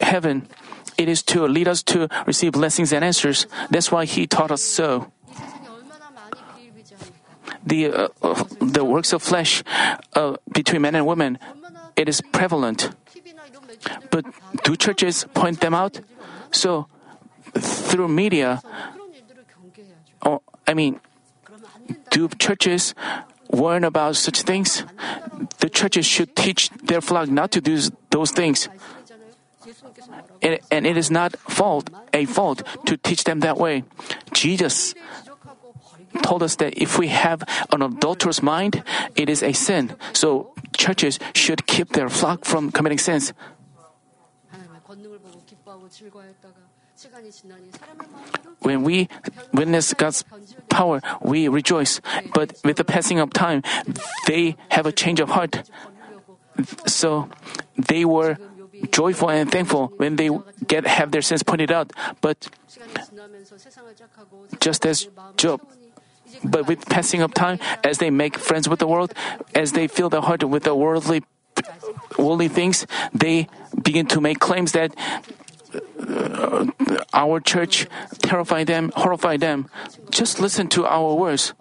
[0.00, 0.48] heaven.
[0.96, 3.46] It is to lead us to receive blessings and answers.
[3.70, 5.12] That's why he taught us so.
[7.64, 9.62] The, uh, uh the works of flesh
[10.14, 11.38] uh, between men and women,
[11.96, 12.90] it is prevalent.
[14.10, 14.24] But
[14.64, 16.00] do churches point them out?
[16.50, 16.86] So,
[17.54, 18.62] through media,
[20.22, 21.00] or I mean,
[22.10, 22.94] do churches
[23.48, 24.84] warn about such things?
[25.60, 27.78] The churches should teach their flock not to do
[28.10, 28.68] those things.
[30.42, 33.84] And, and it is not fault a fault to teach them that way.
[34.32, 34.94] Jesus
[36.22, 38.82] told us that if we have an adulterous mind,
[39.14, 39.94] it is a sin.
[40.12, 43.32] So churches should keep their flock from committing sins.
[48.60, 49.08] When we
[49.52, 50.24] witness God's
[50.68, 52.00] power, we rejoice.
[52.34, 53.62] But with the passing of time,
[54.26, 55.62] they have a change of heart.
[56.86, 57.30] So
[57.76, 58.36] they were
[58.90, 60.30] joyful and thankful when they
[60.66, 61.92] get have their sins pointed out.
[62.20, 62.48] But
[64.60, 65.62] just as Job,
[66.44, 69.14] but with passing of time, as they make friends with the world,
[69.54, 71.22] as they fill their heart with the worldly
[72.18, 73.48] worldly things, they
[73.82, 74.94] begin to make claims that
[75.74, 76.66] uh,
[77.12, 77.86] our church
[78.22, 79.68] terrify them, horrify them.
[80.10, 81.52] Just listen to our words.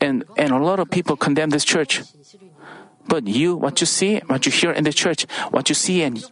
[0.00, 2.02] And, and a lot of people condemn this church.
[3.06, 6.24] But you, what you see, what you hear in the church, what you see and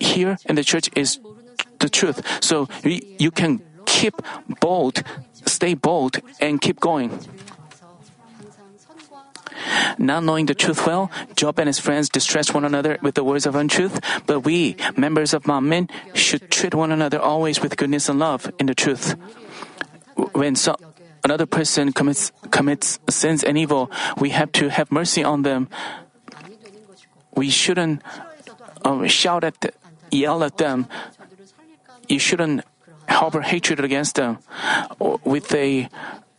[0.00, 1.20] hear in the church is
[1.78, 2.22] the truth.
[2.42, 4.14] So you, you can keep
[4.60, 5.02] bold,
[5.46, 7.10] stay bold, and keep going.
[9.98, 13.46] Not knowing the truth well, Job and his friends distressed one another with the words
[13.46, 18.18] of untruth, but we, members of Manmin, should treat one another always with goodness and
[18.18, 19.16] love in the truth.
[20.32, 20.76] When so,
[21.24, 25.68] another person commits, commits sins and evil, we have to have mercy on them.
[27.34, 28.02] We shouldn't
[28.84, 29.74] uh, shout at,
[30.10, 30.88] yell at them.
[32.08, 32.64] You shouldn't
[33.08, 34.38] harbor hatred against them.
[35.24, 35.88] With a,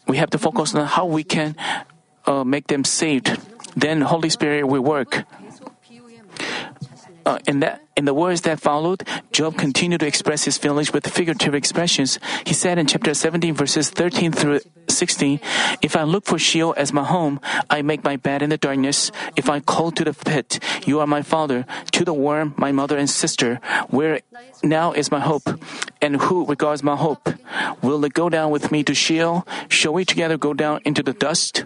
[0.07, 1.55] we have to focus on how we can
[2.32, 3.36] uh, make them saved,
[3.75, 5.25] then Holy Spirit will work.
[7.23, 11.05] Uh, in, that, in the words that followed, Job continued to express his feelings with
[11.05, 12.17] figurative expressions.
[12.47, 15.39] He said in chapter 17, verses 13 through 16,
[15.84, 19.11] If I look for Sheol as my home, I make my bed in the darkness.
[19.36, 20.57] If I call to the pit,
[20.88, 23.59] you are my father, to the worm, my mother and sister,
[23.89, 24.21] where
[24.63, 25.47] now is my hope,
[26.01, 27.29] and who regards my hope?
[27.84, 29.45] Will it go down with me to Sheol?
[29.69, 31.65] Shall we together go down into the dust?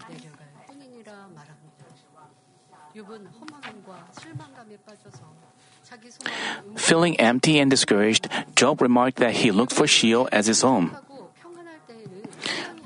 [6.78, 10.96] Feeling empty and discouraged, Job remarked that he looked for Sheol as his home.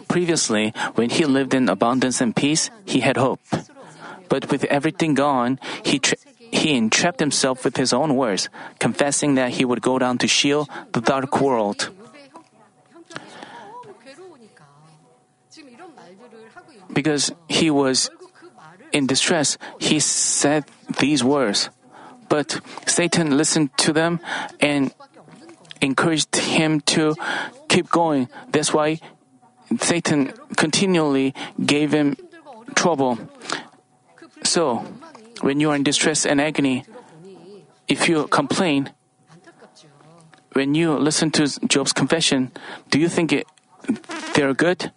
[0.08, 3.40] Previously, when he lived in abundance and peace, he had hope.
[4.28, 8.50] But with everything gone, he, tra- he entrapped himself with his own words,
[8.80, 11.90] confessing that he would go down to Sheol, the dark world.
[16.92, 18.10] Because he was
[18.92, 20.66] in distress, he said
[21.00, 21.70] these words.
[22.28, 24.20] But Satan listened to them
[24.60, 24.94] and
[25.82, 27.16] encouraged him to
[27.68, 28.30] keep going.
[28.52, 29.00] That's why
[29.80, 31.34] Satan continually
[31.64, 32.18] gave him
[32.76, 33.18] trouble.
[34.44, 34.86] So,
[35.42, 36.86] when you are in distress and agony,
[37.88, 38.92] if you complain,
[40.54, 42.52] when you listen to Job's confession,
[42.90, 43.48] do you think it,
[44.36, 44.92] they're good?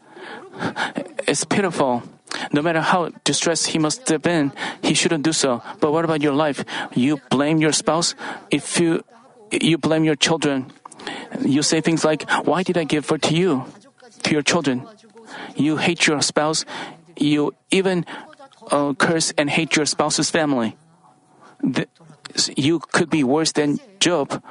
[1.26, 2.02] It's pitiful.
[2.52, 4.52] No matter how distressed he must have been,
[4.82, 5.62] he shouldn't do so.
[5.80, 6.64] But what about your life?
[6.94, 8.14] You blame your spouse?
[8.50, 9.04] If you,
[9.50, 10.72] you blame your children,
[11.40, 13.66] you say things like, why did I give birth to you?
[14.24, 14.86] To your children.
[15.56, 16.64] You hate your spouse.
[17.16, 18.06] You even
[18.70, 20.76] uh, curse and hate your spouse's family.
[21.60, 21.86] The,
[22.56, 24.42] you could be worse than Job.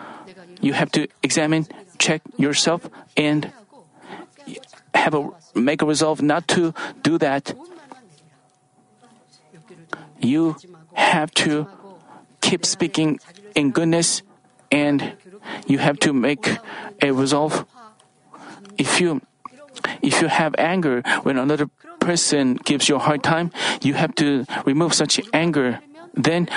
[0.62, 1.68] You have to examine,
[1.98, 3.52] check yourself, and
[4.94, 7.54] have a make a resolve not to do that.
[10.20, 10.56] You
[10.94, 11.68] have to
[12.42, 13.20] keep speaking
[13.56, 14.22] in goodness,
[14.72, 15.14] and
[15.66, 16.58] you have to make
[17.02, 17.66] a resolve.
[18.78, 19.22] If you
[20.02, 21.68] if you have anger when another
[22.00, 25.80] person gives you a hard time, you have to remove such anger.
[26.14, 26.50] Then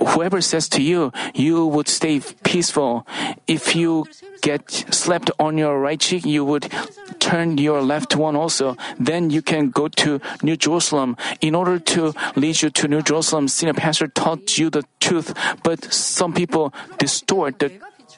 [0.00, 3.06] whoever says to you, you would stay peaceful.
[3.46, 4.06] If you
[4.42, 6.72] get slapped on your right cheek, you would
[7.18, 8.76] turn your left one also.
[8.98, 11.16] Then you can go to New Jerusalem.
[11.40, 15.84] In order to lead you to New Jerusalem, senior pastor taught you the truth, but
[15.92, 17.70] some people distort the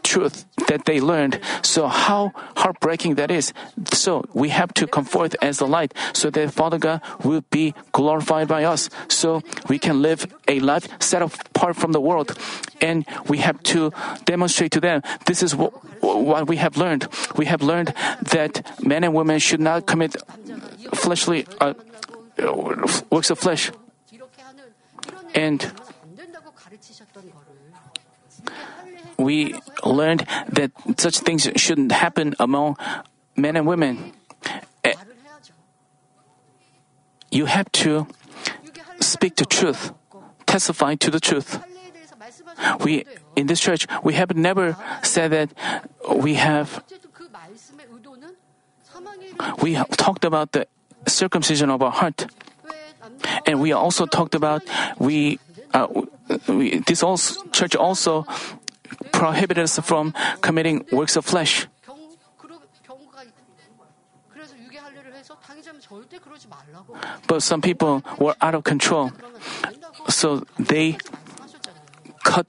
[0.02, 1.40] truth that they learned.
[1.62, 3.52] So how heartbreaking that is.
[3.92, 7.74] So we have to come forth as the light so that Father God will be
[7.92, 8.90] glorified by us.
[9.08, 12.36] So we can live a life set apart from the world.
[12.80, 13.92] And we have to
[14.24, 15.72] demonstrate to them this is what,
[16.02, 17.08] what we have learned.
[17.36, 17.94] We have learned
[18.32, 20.16] that men and women should not commit
[20.94, 21.74] fleshly uh,
[23.10, 23.70] works of flesh.
[25.34, 25.72] And
[29.22, 29.54] we
[29.84, 32.76] learned that such things shouldn't happen among
[33.36, 34.12] men and women.
[34.84, 34.94] Eh,
[37.30, 38.06] you have to
[39.00, 39.92] speak the truth,
[40.46, 41.62] testify to the truth.
[42.80, 43.04] We
[43.34, 45.50] in this church we have never said that
[46.14, 46.84] we have
[49.62, 50.66] we have talked about the
[51.06, 52.26] circumcision of our heart.
[53.46, 54.62] And we also talked about
[54.98, 55.38] we,
[55.74, 55.86] uh,
[56.48, 58.26] we this also, church also
[59.12, 61.66] prohibit us from committing works of flesh.
[67.26, 69.12] But some people were out of control.
[70.08, 70.98] So they
[72.24, 72.46] cut,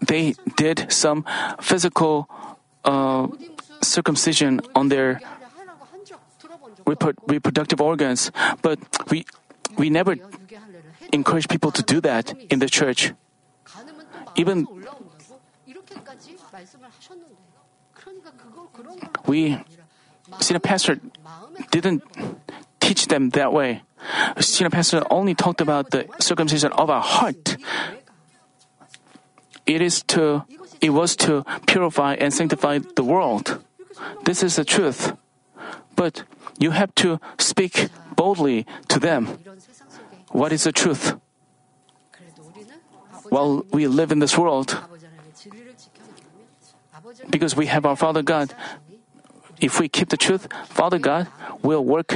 [0.00, 1.24] they did some
[1.60, 2.28] physical
[2.84, 3.28] uh,
[3.82, 5.20] circumcision on their
[7.26, 8.32] reproductive organs.
[8.62, 8.78] But
[9.10, 9.24] we,
[9.76, 10.16] we never
[11.12, 13.12] encourage people to do that in the church.
[14.34, 14.66] Even
[19.26, 19.58] we
[20.40, 21.00] senior pastor
[21.70, 22.02] didn't
[22.80, 23.82] teach them that way.
[24.40, 27.56] Senior pastor only talked about the circumcision of our heart.
[29.66, 30.44] It is to
[30.80, 33.62] it was to purify and sanctify the world.
[34.24, 35.14] This is the truth.
[35.94, 36.24] But
[36.58, 39.38] you have to speak boldly to them.
[40.30, 41.14] What is the truth?
[43.30, 44.76] While we live in this world,
[47.30, 48.54] because we have our Father God.
[49.60, 51.28] If we keep the truth, Father God
[51.62, 52.14] will work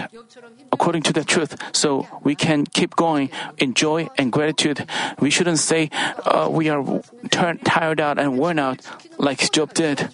[0.72, 1.57] according to the truth.
[1.72, 4.84] So we can keep going in joy and gratitude.
[5.20, 5.90] We shouldn't say
[6.24, 8.82] uh, we are turned tired out and worn out
[9.18, 10.11] like Job did.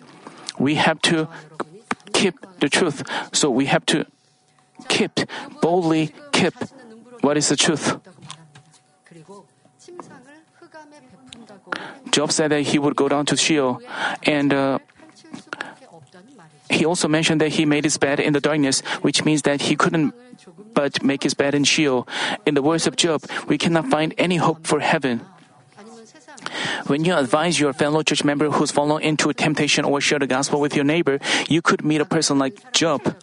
[0.59, 1.28] We have to
[2.12, 3.03] keep the truth.
[3.32, 4.05] So we have to
[4.88, 5.20] keep,
[5.62, 6.55] boldly keep
[7.22, 7.97] what is the truth.
[12.11, 13.81] Job said that he would go down to Sheol,
[14.25, 14.79] and uh,
[16.70, 19.77] he also mentioned that he made his bed in the darkness, which means that he
[19.77, 20.14] couldn't
[20.75, 22.09] but make his bed in Sheol.
[22.47, 25.20] In the words of Job, we cannot find any hope for heaven.
[26.87, 30.27] When you advise your fellow church member who's fallen into a temptation or share the
[30.27, 33.14] gospel with your neighbor, you could meet a person like Job.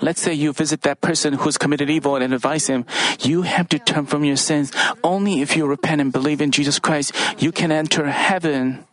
[0.00, 2.86] Let's say you visit that person who's committed evil and advise him,
[3.20, 4.72] you have to turn from your sins.
[5.02, 8.84] Only if you repent and believe in Jesus Christ, you can enter heaven.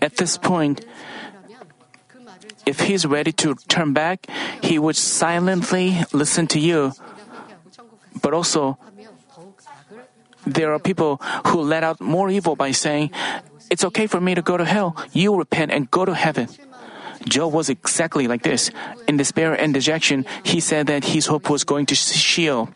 [0.00, 0.84] At this point,
[2.66, 4.26] if he's ready to turn back,
[4.62, 6.92] he would silently listen to you.
[8.22, 8.78] But also,
[10.46, 13.10] there are people who let out more evil by saying,
[13.70, 14.96] It's okay for me to go to hell.
[15.12, 16.48] You repent and go to heaven.
[17.28, 18.70] Job was exactly like this.
[19.06, 22.70] In despair and dejection, he said that his hope was going to Sheol.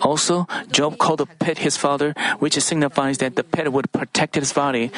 [0.00, 4.52] Also, Job called the pit his father, which signifies that the pit would protect his
[4.52, 4.90] body,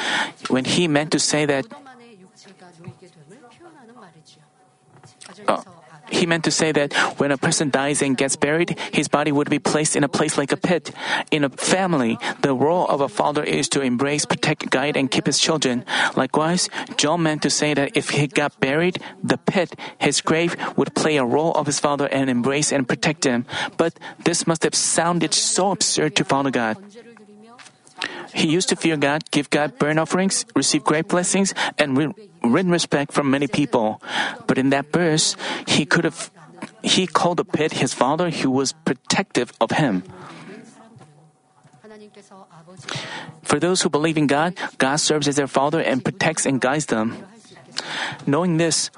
[0.48, 1.66] when he meant to say that
[6.12, 9.48] he meant to say that when a person dies and gets buried, his body would
[9.48, 10.92] be placed in a place like a pit.
[11.30, 15.26] In a family, the role of a father is to embrace, protect, guide, and keep
[15.26, 15.84] his children.
[16.14, 20.94] Likewise, John meant to say that if he got buried, the pit, his grave, would
[20.94, 23.46] play a role of his father and embrace and protect him.
[23.76, 26.76] But this must have sounded so absurd to Father God.
[28.34, 32.70] He used to fear God, give God burnt offerings, receive great blessings, and re- written
[32.70, 34.02] respect from many people.
[34.46, 35.36] But in that verse,
[35.66, 36.30] he could have
[36.82, 40.02] he called a pit his father who was protective of him.
[43.42, 46.86] For those who believe in God, God serves as their father and protects and guides
[46.86, 47.16] them.
[48.26, 48.90] Knowing this,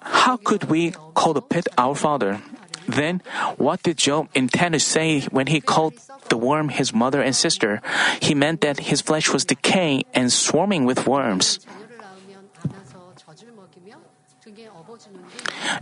[0.00, 2.40] how could we call the pit our father?
[2.88, 3.20] Then,
[3.56, 5.94] what did Job intend to say when he called
[6.28, 7.82] the worm his mother and sister?
[8.20, 11.60] He meant that his flesh was decaying and swarming with worms.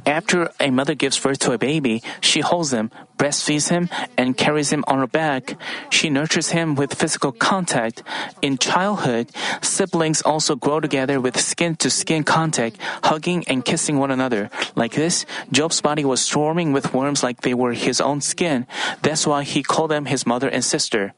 [0.04, 4.70] After a mother gives birth to a baby, she holds him, breastfeeds him, and carries
[4.70, 5.56] him on her back.
[5.90, 8.02] She nurtures him with physical contact.
[8.42, 9.30] In childhood,
[9.62, 14.50] siblings also grow together with skin to skin contact, hugging and kissing one another.
[14.74, 18.66] Like this, Job's body was swarming with worms like they were his own skin.
[19.02, 21.14] That's why he called them his mother and sister.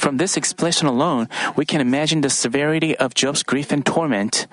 [0.00, 1.28] From this expression alone,
[1.60, 4.48] we can imagine the severity of Job's grief and torment.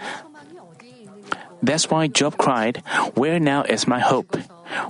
[1.63, 2.83] That's why Job cried,
[3.15, 4.35] Where now is my hope?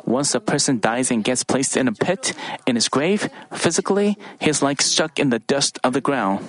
[0.03, 2.33] Once a person dies and gets placed in a pit,
[2.65, 6.41] in his grave, physically, he is like stuck in the dust of the ground.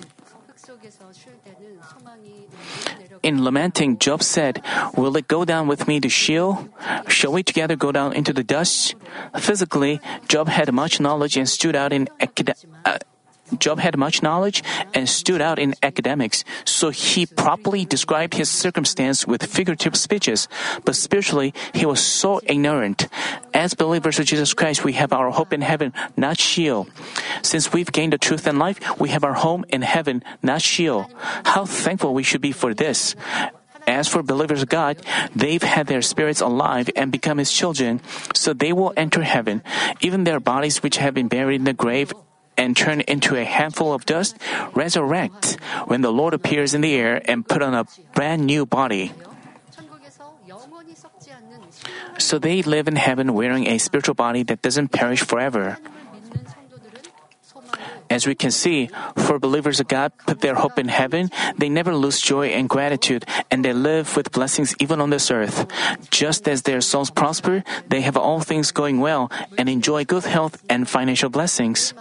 [3.23, 4.63] In lamenting, Job said,
[4.97, 6.69] Will it go down with me to Sheol?
[7.09, 8.95] Shall we together go down into the dust?
[9.37, 12.99] Physically, Job had much knowledge and stood out in acad- uh,
[13.59, 14.63] Job had much knowledge
[14.95, 20.49] and stood out in academics, so he properly described his circumstance with figurative speeches.
[20.85, 23.09] But spiritually, he was so ignorant.
[23.55, 26.89] As believers of Jesus Christ, we have our hope in heaven, not Sheol.
[27.43, 31.11] Since we've gained the truth and life, we have our home in heaven, not Sheol.
[31.45, 33.17] How thankful we should be for this.
[33.89, 35.01] As for believers of God,
[35.35, 38.03] they've had their spirits alive and become His children,
[38.35, 39.63] so they will enter heaven.
[40.03, 42.13] Even their bodies, which have been buried in the grave,
[42.59, 44.37] and turn into a handful of dust,
[44.75, 45.57] resurrect
[45.87, 49.15] when the Lord appears in the air and put on a brand new body.
[52.19, 55.79] So they live in heaven wearing a spiritual body that doesn't perish forever.
[58.11, 61.95] As we can see, for believers of God put their hope in heaven, they never
[61.95, 65.69] lose joy and gratitude, and they live with blessings even on this earth.
[66.11, 70.65] Just as their souls prosper, they have all things going well and enjoy good health
[70.71, 71.93] and financial blessings.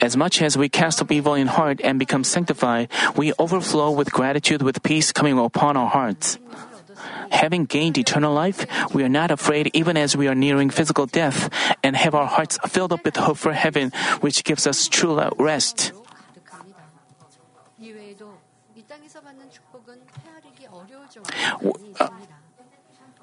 [0.00, 4.12] As much as we cast up evil in heart and become sanctified, we overflow with
[4.12, 6.38] gratitude with peace coming upon our hearts.
[7.30, 11.50] Having gained eternal life, we are not afraid even as we are nearing physical death
[11.82, 15.92] and have our hearts filled up with hope for heaven, which gives us true rest.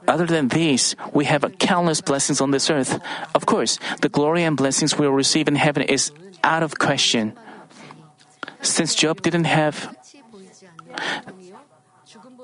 [0.07, 2.99] Other than these, we have countless blessings on this earth.
[3.33, 6.11] Of course, the glory and blessings we will receive in heaven is
[6.43, 7.33] out of question.
[8.61, 9.95] Since Job didn't have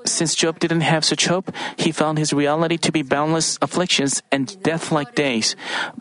[0.04, 4.60] since Job didn't have such hope, he found his reality to be boundless afflictions and
[4.62, 5.54] death like days.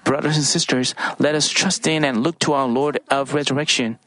[0.03, 3.99] Brothers and sisters, let us trust in and look to our Lord of resurrection.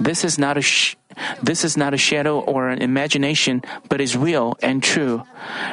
[0.00, 0.96] This is not a sh-
[1.42, 5.22] this is not a shadow or an imagination, but is real and true.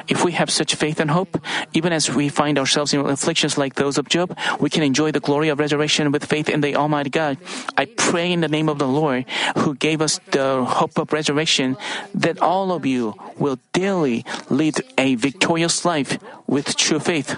[0.07, 1.39] If we have such faith and hope,
[1.73, 5.19] even as we find ourselves in afflictions like those of Job, we can enjoy the
[5.19, 7.37] glory of resurrection with faith in the Almighty God.
[7.77, 9.25] I pray in the name of the Lord,
[9.57, 11.77] who gave us the hope of resurrection,
[12.15, 16.17] that all of you will daily lead a victorious life
[16.47, 17.37] with true faith.